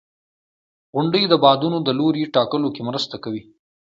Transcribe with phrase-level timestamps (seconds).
[0.93, 3.41] •غونډۍ د بادونو د لوري ټاکلو کې مرسته کوي.